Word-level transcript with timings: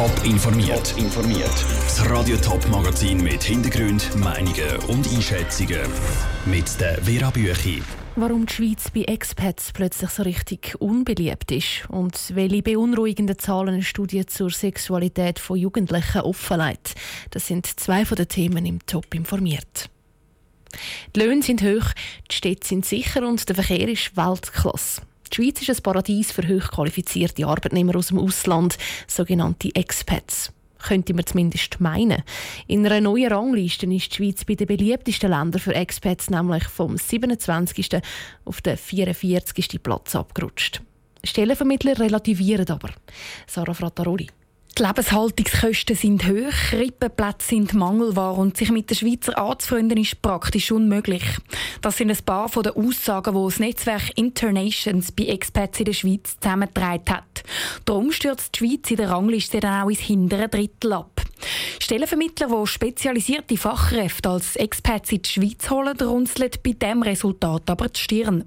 Top 0.00 0.24
informiert. 0.24 0.94
informiert. 0.96 1.64
Das 1.84 2.08
Radio 2.08 2.34
Top 2.38 2.66
Magazin 2.70 3.22
mit 3.22 3.42
Hintergrund, 3.42 4.16
Meinungen 4.16 4.76
und 4.88 5.06
Einschätzungen 5.12 5.82
mit 6.46 6.80
der 6.80 7.04
Vera 7.04 7.28
Büchi. 7.28 7.82
Warum 8.16 8.46
die 8.46 8.52
Schweiz 8.54 8.90
bei 8.94 9.02
Expats 9.02 9.74
plötzlich 9.74 10.08
so 10.08 10.22
richtig 10.22 10.80
unbeliebt 10.80 11.52
ist 11.52 11.84
und 11.90 12.34
welche 12.34 12.62
beunruhigenden 12.62 13.38
Zahlen 13.38 13.74
eine 13.74 13.82
Studie 13.82 14.24
zur 14.24 14.48
Sexualität 14.48 15.38
von 15.38 15.58
Jugendlichen 15.58 16.22
offenlegt. 16.22 16.94
Das 17.28 17.46
sind 17.46 17.66
zwei 17.66 18.06
von 18.06 18.16
den 18.16 18.28
Themen 18.28 18.64
im 18.64 18.78
Top 18.86 19.14
informiert. 19.14 19.90
Die 21.14 21.20
Löhne 21.20 21.42
sind 21.42 21.60
hoch, 21.62 21.92
die 22.30 22.36
Städte 22.36 22.66
sind 22.66 22.86
sicher 22.86 23.28
und 23.28 23.46
der 23.46 23.54
Verkehr 23.54 23.86
ist 23.86 24.16
Weltklasse. 24.16 25.02
Die 25.32 25.36
Schweiz 25.36 25.62
ist 25.62 25.70
ein 25.70 25.82
Paradies 25.82 26.32
für 26.32 26.42
hochqualifizierte 26.42 27.46
Arbeitnehmer 27.46 27.94
aus 27.94 28.08
dem 28.08 28.18
Ausland, 28.18 28.76
sogenannte 29.06 29.74
Expats. 29.74 30.52
Könnte 30.78 31.14
man 31.14 31.26
zumindest 31.26 31.80
meinen. 31.80 32.22
In 32.66 32.84
einer 32.86 33.00
neuen 33.00 33.30
Rangliste 33.30 33.86
ist 33.86 34.12
die 34.12 34.16
Schweiz 34.16 34.44
bei 34.44 34.54
den 34.54 34.66
beliebtesten 34.66 35.30
Ländern 35.30 35.60
für 35.60 35.74
Expats 35.74 36.30
nämlich 36.30 36.64
vom 36.64 36.96
27. 36.96 38.00
auf 38.44 38.60
den 38.62 38.76
44. 38.76 39.80
Platz 39.82 40.16
abgerutscht. 40.16 40.82
Stellenvermittler 41.22 41.98
relativieren 41.98 42.68
aber. 42.68 42.90
Sarah 43.46 43.74
Frattaroli. 43.74 44.28
Die 44.78 44.84
Lebenshaltungskosten 44.84 45.96
sind 45.96 46.26
hoch, 46.26 46.72
Rippenplätze 46.72 47.48
sind 47.48 47.74
mangelbar 47.74 48.38
und 48.38 48.56
sich 48.56 48.70
mit 48.70 48.88
den 48.88 48.96
Schweizer 48.96 49.36
anzufreunden 49.36 49.98
ist 49.98 50.22
praktisch 50.22 50.70
unmöglich. 50.70 51.24
Das 51.82 51.96
sind 51.96 52.10
ein 52.10 52.24
paar 52.24 52.48
von 52.48 52.62
den 52.62 52.72
Aussagen, 52.76 53.34
die 53.34 53.44
das 53.44 53.58
Netzwerk 53.58 54.16
Internations 54.16 55.12
bei 55.12 55.24
Expats 55.24 55.80
in 55.80 55.86
der 55.86 55.92
Schweiz 55.92 56.36
zusammengetragen 56.40 57.10
hat. 57.10 57.42
Darum 57.84 58.12
stürzt 58.12 58.54
die 58.54 58.58
Schweiz 58.58 58.90
in 58.90 58.96
der 58.98 59.10
Rangliste 59.10 59.60
dann 59.60 59.82
auch 59.82 59.90
ins 59.90 60.00
hintere 60.00 60.48
Drittel 60.48 60.92
ab. 60.92 61.20
Stellenvermittler, 61.78 62.48
die 62.48 62.66
spezialisierte 62.66 63.56
Fachkräfte 63.56 64.28
als 64.28 64.56
Expats 64.56 65.10
in 65.12 65.22
die 65.22 65.28
Schweiz 65.28 65.70
holen, 65.70 65.98
runzeln 65.98 66.50
bei 66.62 66.72
diesem 66.72 67.02
Resultat 67.02 67.68
aber 67.68 67.88
die 67.88 67.98
Stirn. 67.98 68.44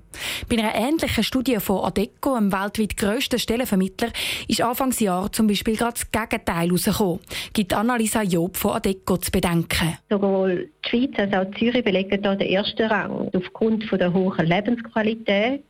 Bei 0.47 0.57
einer 0.57 0.75
ähnlichen 0.75 1.23
Studie 1.23 1.59
von 1.59 1.83
Adeco, 1.83 2.35
einem 2.35 2.51
weltweit 2.51 2.95
grössten 2.95 3.39
Stellenvermittler, 3.39 4.11
ist 4.47 4.61
Anfangsjahr 4.61 5.31
zum 5.31 5.47
Beispiel 5.47 5.75
gerade 5.75 5.99
Gegenteil 6.13 6.67
herausgekommen, 6.67 7.19
gibt 7.53 7.73
Annalisa 7.73 8.21
Job 8.21 8.55
von 8.55 8.73
Adeco 8.73 9.17
zu 9.17 9.31
bedenken. 9.31 9.97
Sowohl 10.09 10.69
die 10.85 10.89
Schweiz 10.89 11.17
als 11.17 11.33
auch 11.33 11.51
Zürich 11.57 11.83
belegen 11.83 12.21
hier 12.21 12.35
den 12.35 12.49
ersten 12.49 12.83
Rang 12.83 13.31
aufgrund 13.33 13.83
von 13.85 13.97
der 13.97 14.13
hohen 14.13 14.45
Lebensqualität, 14.45 15.63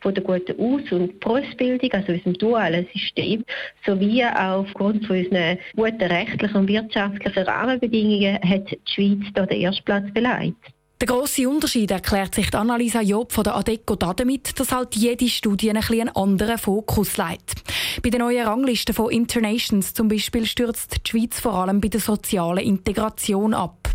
von 0.00 0.14
der 0.14 0.24
guten 0.24 0.58
Aus- 0.58 0.90
und 0.92 1.20
Berufsbildung, 1.20 1.92
also 1.92 2.12
unserem 2.12 2.34
dualen 2.34 2.86
System, 2.94 3.44
sowie 3.84 4.24
auch 4.24 4.64
aufgrund 4.64 5.06
von 5.06 5.18
unseren 5.18 5.58
guten 5.76 6.02
rechtlichen 6.02 6.56
und 6.56 6.68
wirtschaftlichen 6.68 7.42
Rahmenbedingungen 7.42 8.38
hat 8.42 8.70
die 8.70 8.78
Schweiz 8.86 9.30
hier 9.34 9.46
den 9.46 9.60
ersten 9.60 9.84
Platz 9.84 10.12
beleidigt. 10.14 10.56
Der 11.02 11.08
grosse 11.08 11.48
Unterschied 11.48 11.90
erklärt 11.90 12.32
sich 12.32 12.54
Annalisa 12.54 13.00
Job 13.00 13.32
von 13.32 13.42
der 13.42 13.56
Adeco 13.56 13.96
damit, 13.96 14.60
dass 14.60 14.70
halt 14.70 14.94
jede 14.94 15.26
Studie 15.26 15.68
ein 15.68 15.78
einen 15.78 16.08
anderen 16.10 16.58
Fokus 16.58 17.16
legt. 17.16 17.64
Bei 18.04 18.10
den 18.10 18.20
neuen 18.20 18.46
Ranglisten 18.46 18.94
von 18.94 19.10
Internations 19.10 19.94
zum 19.94 20.06
Beispiel 20.06 20.46
stürzt 20.46 20.98
die 21.04 21.10
Schweiz 21.10 21.40
vor 21.40 21.54
allem 21.54 21.80
bei 21.80 21.88
der 21.88 21.98
sozialen 21.98 22.64
Integration 22.64 23.52
ab. 23.52 23.88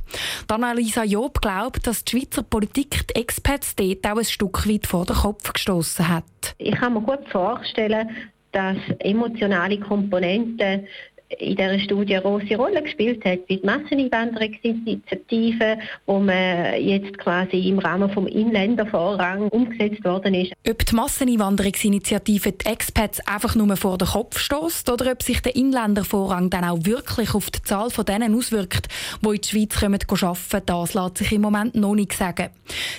Annalisa 0.49 1.05
Job 1.05 1.39
glaubt, 1.39 1.87
dass 1.87 2.03
die 2.03 2.19
Schweizer 2.19 2.43
Politik 2.43 3.07
die 3.07 3.15
Expats 3.21 3.73
dort 3.77 4.05
auch 4.05 4.17
ein 4.17 4.25
Stück 4.25 4.67
weit 4.67 4.85
vor 4.85 5.05
den 5.05 5.15
Kopf 5.15 5.53
gestoßen 5.53 6.09
hat. 6.09 6.55
Ich 6.57 6.75
kann 6.75 6.93
mir 6.93 7.01
gut 7.01 7.25
vorstellen, 7.31 8.09
dass 8.51 8.75
emotionale 8.99 9.79
Komponenten 9.79 10.85
in 11.29 11.55
dieser 11.55 11.79
Studie 11.79 12.15
eine 12.15 12.23
große 12.23 12.55
Rolle 12.55 12.81
gespielt 12.81 13.23
hat, 13.25 13.39
wie 13.47 13.57
die 13.57 13.65
Masseneinwanderungsinitiative, 13.65 15.77
wo 16.05 16.19
man 16.19 16.81
jetzt 16.81 17.17
quasi 17.17 17.67
im 17.67 17.79
Rahmen 17.79 18.09
vom 18.11 18.27
Inländervorrang 18.27 19.49
umgesetzt 19.49 20.05
worden 20.05 20.33
ist. 20.33 20.53
Ob 20.67 20.85
die 20.85 20.95
Masseneinwanderungsinitiative 20.95 22.53
die 22.53 22.65
Expats 22.65 23.19
einfach 23.27 23.55
nur 23.55 23.75
vor 23.75 23.97
den 23.97 24.07
Kopf 24.07 24.39
stößt 24.39 24.89
oder 24.89 25.11
ob 25.11 25.21
sich 25.21 25.41
der 25.41 25.55
Inländervorrang 25.55 26.49
dann 26.49 26.63
auch 26.63 26.85
wirklich 26.85 27.35
auf 27.35 27.51
die 27.51 27.61
Zahl 27.63 27.89
von 27.89 28.05
denen 28.05 28.33
auswirkt, 28.33 28.87
die 29.21 29.29
in 29.29 29.41
die 29.41 29.47
Schweiz 29.47 29.79
kommen, 29.79 29.99
arbeiten, 30.09 30.65
das 30.65 30.93
lässt 30.93 31.17
sich 31.17 31.33
im 31.33 31.41
Moment 31.41 31.75
noch 31.75 31.95
nicht 31.95 32.13
sagen. 32.13 32.49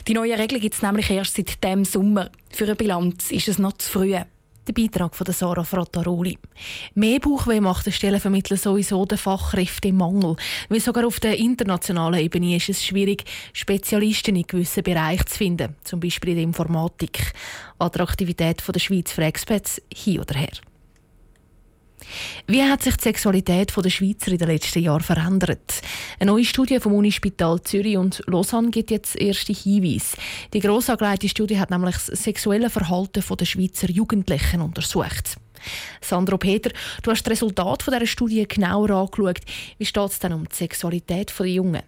Die 0.06 0.14
neue 0.14 0.38
Regel 0.38 0.60
gibt 0.60 0.74
es 0.74 0.82
nämlich 0.82 1.10
erst 1.10 1.36
seit 1.36 1.64
dem 1.64 1.84
Sommer. 1.84 2.30
Für 2.50 2.64
eine 2.64 2.74
Bilanz 2.74 3.30
ist 3.30 3.48
es 3.48 3.58
noch 3.58 3.74
zu 3.74 3.90
früh. 3.90 4.16
Der 4.68 4.74
Beitrag 4.74 5.16
von 5.16 5.26
Sarah 5.32 5.64
Frattaroli. 5.64 6.36
Mehr 6.94 7.20
Bauchweh 7.20 7.58
macht 7.58 7.86
der 7.86 7.90
Stellenvermittler 7.90 8.58
sowieso 8.58 9.06
den 9.06 9.16
Fachkräftemangel. 9.16 10.36
Weil 10.68 10.80
sogar 10.80 11.06
auf 11.06 11.20
der 11.20 11.38
internationalen 11.38 12.20
Ebene 12.20 12.56
ist 12.56 12.68
es 12.68 12.84
schwierig, 12.84 13.24
Spezialisten 13.54 14.36
in 14.36 14.46
gewissen 14.46 14.82
Bereichen 14.82 15.26
zu 15.26 15.38
finden, 15.38 15.74
zum 15.84 16.00
Beispiel 16.00 16.30
in 16.30 16.36
der 16.36 16.44
Informatik. 16.44 17.32
Attraktivität 17.78 18.62
der 18.68 18.78
Schweiz 18.78 19.10
für 19.10 19.22
Expats 19.22 19.80
hier 19.90 20.20
oder 20.20 20.34
her. 20.34 20.67
Wie 22.46 22.62
hat 22.62 22.82
sich 22.82 22.96
die 22.96 23.04
Sexualität 23.04 23.72
der 23.76 23.90
Schweizer 23.90 24.32
in 24.32 24.38
den 24.38 24.48
letzten 24.48 24.82
Jahren 24.82 25.02
verändert? 25.02 25.82
Eine 26.18 26.32
neue 26.32 26.44
Studie 26.44 26.80
vom 26.80 26.94
Unispital 26.94 27.60
Zürich 27.62 27.96
und 27.96 28.22
Lausanne 28.26 28.70
gibt 28.70 28.90
jetzt 28.90 29.16
erste 29.16 29.52
Hinweise. 29.52 30.16
Die 30.52 30.60
gross 30.60 30.90
angelegte 30.90 31.28
Studie 31.28 31.58
hat 31.58 31.70
nämlich 31.70 31.96
das 31.96 32.06
sexuelle 32.06 32.70
Verhalten 32.70 33.22
der 33.38 33.44
Schweizer 33.44 33.90
Jugendlichen 33.90 34.60
untersucht. 34.60 35.36
Sandro 36.00 36.38
Peter, 36.38 36.70
du 37.02 37.10
hast 37.10 37.24
das 37.24 37.32
Resultat 37.32 37.84
dieser 37.86 38.06
Studie 38.06 38.46
genauer 38.46 38.90
angeschaut. 38.90 39.40
Wie 39.76 39.84
steht 39.84 40.10
es 40.10 40.18
denn 40.18 40.32
um 40.32 40.48
die 40.48 40.54
Sexualität 40.54 41.32
der 41.38 41.46
Jungen? 41.46 41.82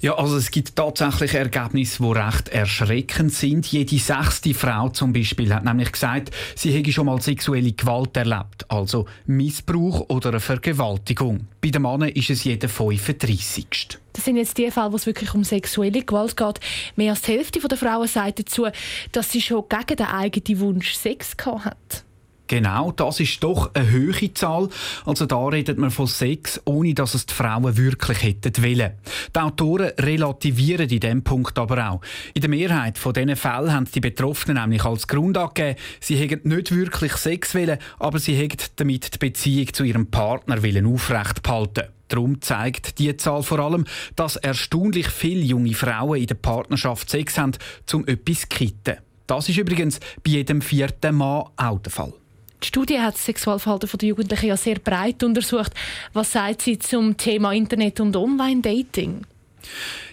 Ja, 0.00 0.14
also 0.14 0.36
es 0.36 0.50
gibt 0.50 0.76
tatsächlich 0.76 1.34
Ergebnisse, 1.34 2.02
die 2.02 2.12
recht 2.12 2.48
erschreckend 2.48 3.32
sind. 3.32 3.66
Jede 3.66 3.98
sechste 3.98 4.54
Frau 4.54 4.88
zum 4.88 5.12
Beispiel 5.12 5.54
hat 5.54 5.64
nämlich 5.64 5.92
gesagt, 5.92 6.30
sie 6.54 6.72
hätte 6.72 6.92
schon 6.92 7.06
mal 7.06 7.20
sexuelle 7.20 7.72
Gewalt 7.72 8.16
erlebt, 8.16 8.64
also 8.68 9.06
Missbrauch 9.26 10.08
oder 10.08 10.30
eine 10.30 10.40
Vergewaltigung. 10.40 11.46
Bei 11.60 11.70
den 11.70 11.82
Männern 11.82 12.08
ist 12.08 12.30
es 12.30 12.44
jeder 12.44 12.68
35. 12.68 13.98
Das 14.12 14.24
sind 14.24 14.36
jetzt 14.36 14.58
die 14.58 14.70
Fälle, 14.70 14.92
wo 14.92 14.96
es 14.96 15.06
wirklich 15.06 15.32
um 15.34 15.44
sexuelle 15.44 16.02
Gewalt 16.02 16.36
geht. 16.36 16.60
Mehr 16.96 17.12
als 17.12 17.22
die 17.22 17.32
Hälfte 17.32 17.60
der 17.60 17.78
Frauen 17.78 18.08
sagt 18.08 18.40
dazu, 18.40 18.66
dass 19.12 19.32
sie 19.32 19.40
schon 19.40 19.64
gegen 19.68 19.96
den 19.96 20.06
eigenen 20.06 20.60
Wunsch 20.60 20.94
Sex 20.94 21.34
hat. 21.46 22.04
Genau, 22.52 22.92
das 22.92 23.18
ist 23.18 23.42
doch 23.42 23.70
eine 23.72 23.90
hohe 23.90 24.34
Zahl. 24.34 24.68
Also 25.06 25.24
da 25.24 25.46
redet 25.46 25.78
man 25.78 25.90
von 25.90 26.06
Sex, 26.06 26.60
ohne 26.66 26.92
dass 26.92 27.14
es 27.14 27.24
die 27.24 27.32
Frauen 27.32 27.78
wirklich 27.78 28.22
hätten 28.22 28.62
wollen. 28.62 28.92
Die 29.34 29.40
Autoren 29.40 29.92
relativieren 29.98 30.86
in 30.90 31.00
diesem 31.00 31.24
Punkt 31.24 31.58
aber 31.58 31.88
auch. 31.88 32.02
In 32.34 32.42
der 32.42 32.50
Mehrheit 32.50 32.98
von 32.98 33.14
diesen 33.14 33.36
Fällen 33.36 33.72
haben 33.72 33.88
die 33.90 34.00
Betroffenen 34.00 34.60
nämlich 34.60 34.84
als 34.84 35.08
Grund 35.08 35.38
angegeben, 35.38 35.78
sie 35.98 36.16
hätten 36.16 36.46
nicht 36.46 36.74
wirklich 36.74 37.12
Sex 37.12 37.54
wollen, 37.54 37.78
aber 37.98 38.18
sie 38.18 38.34
hätten 38.34 38.66
damit 38.76 39.14
die 39.14 39.18
Beziehung 39.18 39.72
zu 39.72 39.84
ihrem 39.84 40.10
Partner 40.10 40.62
wollen 40.62 40.84
aufrecht 40.84 41.42
behalten. 41.42 41.84
Darum 42.08 42.42
zeigt 42.42 42.98
die 42.98 43.16
Zahl 43.16 43.42
vor 43.42 43.60
allem, 43.60 43.86
dass 44.14 44.36
erstaunlich 44.36 45.08
viele 45.08 45.40
junge 45.40 45.72
Frauen 45.72 46.20
in 46.20 46.26
der 46.26 46.34
Partnerschaft 46.34 47.08
Sex 47.08 47.38
haben, 47.38 47.52
um 47.94 48.06
etwas 48.06 48.40
zu 48.40 48.48
kitten. 48.48 48.98
Das 49.26 49.48
ist 49.48 49.56
übrigens 49.56 50.00
bei 50.22 50.32
jedem 50.32 50.60
vierten 50.60 51.16
Mann 51.16 51.46
auch 51.56 51.78
der 51.78 51.90
Fall. 51.90 52.12
Die 52.62 52.68
Studie 52.68 53.00
hat 53.00 53.14
das 53.14 53.24
Sexualverhalten 53.24 53.90
der 53.98 54.08
Jugendlichen 54.08 54.46
ja 54.46 54.56
sehr 54.56 54.76
breit 54.78 55.22
untersucht. 55.24 55.72
Was 56.12 56.32
sagt 56.32 56.62
sie 56.62 56.78
zum 56.78 57.16
Thema 57.16 57.52
Internet 57.52 57.98
und 58.00 58.16
Online-Dating? 58.16 59.22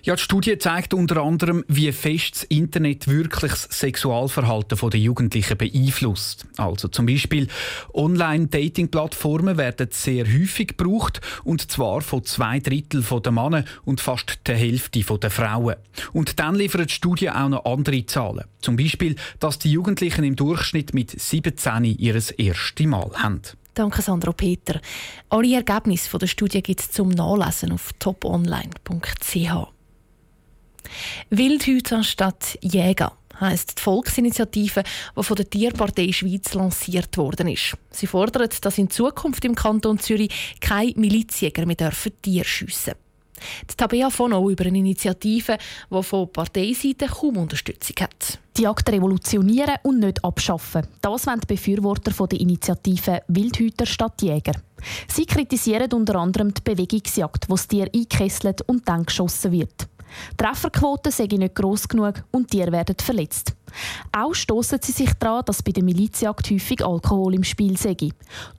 Ja, 0.03 0.15
die 0.15 0.21
Studie 0.21 0.57
zeigt 0.57 0.93
unter 0.93 1.21
anderem, 1.21 1.65
wie 1.67 1.91
fest 1.91 2.35
das 2.35 2.43
Internet 2.43 3.07
wirklich 3.07 3.51
das 3.51 3.63
Sexualverhalten 3.63 4.89
der 4.89 4.99
Jugendlichen 4.99 5.57
beeinflusst. 5.57 6.45
Also 6.57 6.87
zum 6.87 7.05
Beispiel 7.05 7.47
Online-Dating-Plattformen 7.93 9.57
werden 9.57 9.89
sehr 9.91 10.25
häufig 10.25 10.77
gebraucht 10.77 11.21
und 11.43 11.69
zwar 11.69 12.01
von 12.01 12.23
zwei 12.23 12.59
Drittel 12.59 13.03
der 13.03 13.31
Männer 13.31 13.65
und 13.85 14.01
fast 14.01 14.39
der 14.47 14.55
Hälfte 14.55 15.01
der 15.01 15.29
Frauen. 15.29 15.75
Und 16.13 16.39
dann 16.39 16.55
liefert 16.55 16.89
die 16.89 16.93
Studie 16.93 17.29
auch 17.29 17.49
noch 17.49 17.65
andere 17.65 18.05
Zahlen. 18.05 18.45
Zum 18.61 18.77
Beispiel, 18.77 19.15
dass 19.39 19.59
die 19.59 19.71
Jugendlichen 19.71 20.23
im 20.23 20.35
Durchschnitt 20.35 20.93
mit 20.93 21.19
17 21.19 21.83
ihr 21.83 22.15
erstes 22.15 22.85
Mal 22.85 23.11
haben. 23.15 23.41
Danke, 23.73 24.01
Sandro 24.01 24.33
Peter. 24.33 24.81
Alle 25.29 25.55
Ergebnisse 25.55 26.17
der 26.17 26.27
Studie 26.27 26.61
gibt 26.61 26.81
es 26.81 26.91
zum 26.91 27.09
Nachlesen 27.09 27.71
auf 27.71 27.91
toponline.ch. 27.99 29.69
Wildhüter 31.29 31.97
anstatt 31.97 32.57
Jäger 32.61 33.13
heisst 33.39 33.79
die 33.79 33.81
Volksinitiative, 33.81 34.83
die 35.17 35.23
von 35.23 35.35
der 35.35 35.49
Tierpartei 35.49 36.11
Schweiz 36.11 36.53
lanciert 36.53 37.15
worden 37.17 37.47
ist. 37.47 37.77
Sie 37.91 38.07
fordert, 38.07 38.65
dass 38.65 38.77
in 38.77 38.89
Zukunft 38.89 39.45
im 39.45 39.55
Kanton 39.55 39.99
Zürich 39.99 40.57
keine 40.59 40.93
Milizjäger 40.95 41.65
mehr 41.65 41.77
Tiere 42.21 42.45
schiessen 42.45 42.93
dürfen. 42.93 43.08
Die 43.69 43.75
Tabea 43.75 44.09
Fono 44.09 44.49
über 44.49 44.65
eine 44.65 44.77
Initiative, 44.77 45.57
die 45.89 46.03
von 46.03 46.31
Parteiseite 46.31 47.07
kaum 47.07 47.37
Unterstützung 47.37 47.95
hat. 48.01 48.39
Die 48.57 48.63
Jagd 48.63 48.89
revolutionieren 48.89 49.75
und 49.83 49.99
nicht 49.99 50.23
abschaffen. 50.23 50.87
Das 51.01 51.27
wollen 51.27 51.39
die 51.39 51.47
Befürworter 51.47 52.27
der 52.27 52.39
Initiative 52.39 53.21
Wildhüter 53.27 53.85
statt 53.85 54.21
Jäger. 54.21 54.53
Sie 55.07 55.25
kritisieren 55.25 55.91
unter 55.93 56.15
anderem 56.15 56.53
die 56.53 56.61
Bewegungsjagd, 56.61 57.49
wo 57.49 57.55
das 57.55 57.67
Tier 57.67 57.89
eingekesselt 57.93 58.61
und 58.63 58.87
dann 58.87 59.05
geschossen 59.05 59.51
wird. 59.51 59.87
Trefferquoten 60.37 61.11
seien 61.11 61.39
nicht 61.39 61.55
gross 61.55 61.87
genug 61.87 62.23
und 62.31 62.49
Tiere 62.49 62.71
werden 62.71 62.95
verletzt. 63.01 63.55
Auch 64.11 64.33
stoßen 64.33 64.79
sie 64.81 64.91
sich 64.91 65.13
daran, 65.13 65.43
dass 65.45 65.63
bei 65.63 65.71
der 65.71 65.83
Milizjagd 65.83 66.49
häufig 66.49 66.83
Alkohol 66.83 67.35
im 67.35 67.43
Spiel 67.43 67.77
sei. 67.77 67.95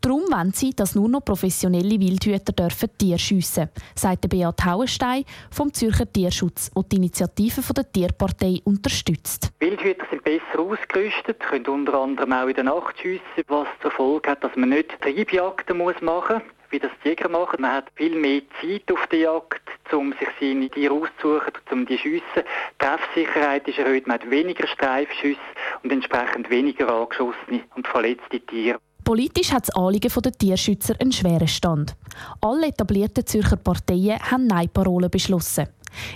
Darum 0.01 0.23
wollen 0.31 0.53
sie, 0.53 0.71
dass 0.71 0.95
nur 0.95 1.09
noch 1.09 1.25
professionelle 1.25 1.99
Wildhüter 1.99 2.53
dürfen 2.53 2.91
Tiere 2.97 3.19
schiessen 3.19 3.69
sagt 3.95 4.29
Beat 4.29 4.65
Hauenstein 4.65 5.25
vom 5.51 5.73
Zürcher 5.73 6.11
Tierschutz, 6.11 6.71
der 6.71 6.83
die 6.85 6.97
Initiative 6.97 7.73
der 7.73 7.91
Tierpartei 7.91 8.61
unterstützt. 8.65 9.53
Wildhüter 9.61 10.05
sind 10.11 10.25
besser 10.25 10.59
ausgerüstet, 10.59 11.41
können 11.41 11.67
unter 11.67 11.95
anderem 11.95 12.33
auch 12.33 12.47
in 12.47 12.55
der 12.55 12.65
Nacht 12.65 12.99
schiessen, 13.01 13.45
was 13.49 13.67
zur 13.83 13.91
Folge 13.91 14.31
hat, 14.31 14.45
dass 14.45 14.55
man 14.57 14.71
nicht 14.71 14.91
Treibjagden 15.01 15.77
machen 15.79 16.37
muss 16.37 16.43
wie 16.71 16.79
das 16.79 16.91
die 17.05 17.09
Jäger 17.09 17.29
machen. 17.29 17.61
Man 17.61 17.73
hat 17.73 17.91
viel 17.97 18.15
mehr 18.15 18.43
Zeit 18.61 18.91
auf 18.93 19.07
der 19.09 19.19
Jagd, 19.19 19.63
um 19.99 20.13
sich 20.13 20.29
seine 20.41 20.69
Tiere 20.69 20.95
auszusuchen, 20.95 21.53
um 21.71 21.87
die 21.87 21.97
zu 21.97 22.03
schiessen. 22.03 22.23
Die 22.35 22.85
Treffsicherheit 22.85 23.67
ist 23.69 23.79
erhöht, 23.79 24.07
man 24.07 24.21
hat 24.21 24.31
weniger 24.31 24.67
Streifschüsse 24.67 25.39
und 25.83 25.93
entsprechend 25.93 26.51
weniger 26.51 26.89
angeschossene 26.89 27.63
und 27.75 27.87
verletzte 27.87 28.41
Tiere. 28.41 28.79
Politisch 29.05 29.53
hat 29.53 29.69
das 29.69 29.75
Anliegen 29.75 30.13
der 30.23 30.33
Tierschützer 30.33 30.95
einen 31.01 31.13
schweren 31.13 31.49
Stand. 31.49 31.97
Alle 32.41 32.69
etablierten 32.69 33.27
Zürcher 33.27 33.57
Parteien 33.57 34.21
haben 34.21 34.47
Nein-Parolen 34.47 35.11
beschlossen. 35.11 35.67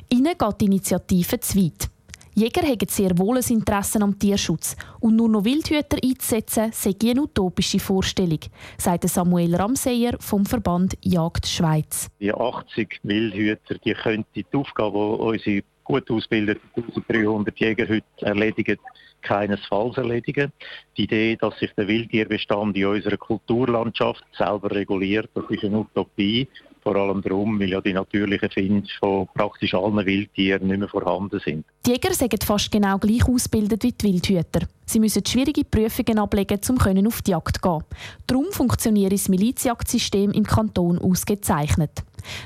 Ihnen 0.08 0.38
geht 0.38 0.60
die 0.60 0.66
Initiative 0.66 1.40
zu 1.40 1.58
weit. 1.58 1.88
Jäger 2.36 2.62
haben 2.62 2.88
sehr 2.88 3.16
wohl 3.16 3.36
ein 3.36 3.44
Interesse 3.48 4.00
am 4.00 4.18
Tierschutz 4.18 4.76
und 4.98 5.14
nur 5.14 5.28
noch 5.28 5.44
Wildhüter 5.44 5.98
einzusetzen, 6.02 6.70
sei 6.72 6.92
eine 7.04 7.22
utopische 7.22 7.78
Vorstellung, 7.78 8.40
sagt 8.76 9.08
Samuel 9.08 9.54
Ramseyer 9.54 10.16
vom 10.18 10.44
Verband 10.44 10.98
Jagd 11.00 11.46
Schweiz. 11.46 12.08
Die 12.18 12.34
80 12.34 12.98
Wildhüter 13.04 13.76
die 13.84 13.94
können 13.94 14.24
die 14.34 14.44
Aufgabe, 14.52 15.16
die 15.16 15.22
unsere 15.22 15.62
gut 15.84 16.10
ausgebildeten 16.10 16.68
1300 16.74 17.56
Jäger 17.60 17.88
heute 17.88 18.04
erledigen, 18.22 18.78
keinesfalls 19.22 19.96
erledigen. 19.96 20.50
Die 20.96 21.04
Idee, 21.04 21.36
dass 21.36 21.56
sich 21.60 21.70
der 21.76 21.86
Wildtierbestand 21.86 22.76
in 22.76 22.86
unserer 22.86 23.16
Kulturlandschaft 23.16 24.24
selber 24.36 24.72
reguliert, 24.72 25.30
das 25.34 25.44
ist 25.50 25.62
eine 25.62 25.78
Utopie. 25.78 26.48
Vor 26.84 26.96
allem 26.96 27.22
darum, 27.22 27.58
weil 27.58 27.70
ja 27.70 27.80
die 27.80 27.94
natürlichen 27.94 28.50
Finde 28.50 28.88
von 29.00 29.26
praktisch 29.34 29.72
allen 29.72 30.04
Wildtieren 30.04 30.68
nicht 30.68 30.78
mehr 30.78 30.88
vorhanden 30.88 31.40
sind. 31.42 31.64
Die 31.86 31.92
Jäger 31.92 32.12
sind 32.12 32.44
fast 32.44 32.70
genau 32.70 32.98
gleich 32.98 33.26
ausgebildet 33.26 33.82
wie 33.84 33.92
die 33.92 34.06
Wildhüter. 34.06 34.66
Sie 34.84 35.00
müssen 35.00 35.24
schwierige 35.24 35.64
Prüfungen 35.64 36.18
ablegen, 36.18 36.60
um 36.68 37.06
auf 37.06 37.22
die 37.22 37.30
Jagd 37.30 37.56
zu 37.56 37.62
gehen. 37.62 37.84
Darum 38.26 38.46
funktioniert 38.50 39.12
das 39.14 39.30
Milizjagdsystem 39.30 40.30
im 40.32 40.44
Kanton 40.44 40.98
ausgezeichnet. 40.98 42.02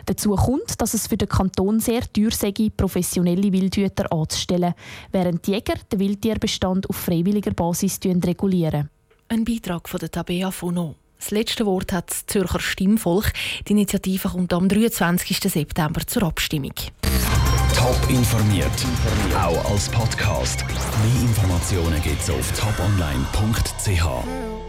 Dazu 0.06 0.36
kommt, 0.36 0.80
dass 0.80 0.94
es 0.94 1.08
für 1.08 1.16
den 1.16 1.28
Kanton 1.28 1.80
sehr 1.80 2.02
teuer 2.12 2.30
sei, 2.30 2.52
professionelle 2.76 3.52
Wildhüter 3.52 4.12
anzustellen, 4.12 4.74
während 5.10 5.46
die 5.48 5.52
Jäger 5.52 5.74
den 5.90 5.98
Wildtierbestand 5.98 6.88
auf 6.88 6.96
freiwilliger 6.96 7.52
Basis 7.52 7.98
regulieren. 8.04 8.88
Ein 9.28 9.44
Beitrag 9.44 9.88
von 9.88 9.98
der 9.98 10.10
Tabea 10.10 10.50
Fono. 10.52 10.94
Das 11.18 11.30
letzte 11.30 11.66
Wort 11.66 11.92
hat 11.92 12.10
das 12.10 12.26
Zürcher 12.26 12.60
Stimmvolk. 12.60 13.32
Die 13.66 13.72
Initiative 13.72 14.28
kommt 14.28 14.52
am 14.52 14.68
23. 14.68 15.40
September 15.40 16.06
zur 16.06 16.22
Abstimmung. 16.22 16.72
Top 17.74 18.10
informiert, 18.10 18.70
auch 19.36 19.70
als 19.70 19.88
Podcast. 19.88 20.64
Mehr 20.66 21.22
Informationen 21.22 22.00
gibt 22.02 22.20
es 22.20 22.30
auf 22.30 22.52
toponline.ch. 22.52 24.67